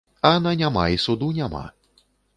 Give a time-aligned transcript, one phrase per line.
[0.29, 1.63] А на няма і суду няма.